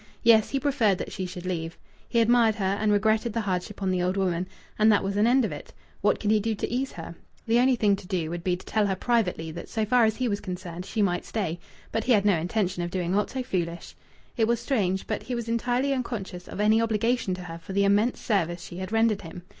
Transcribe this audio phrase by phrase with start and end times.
[0.23, 1.77] Yes, he preferred that she should leave.
[2.09, 4.47] He admired her and regretted the hardship on the old woman
[4.79, 5.71] and that was an end of it!
[6.01, 7.13] What could he do to ease her?
[7.45, 10.15] The only thing to do would be to tell her privately that so far as
[10.15, 11.59] he was concerned she might stay.
[11.91, 13.95] But he had no intention of doing aught so foolish.
[14.37, 17.83] It was strange, but he was entirely unconscious of any obligation to her for the
[17.85, 19.43] immense service she had rendered him.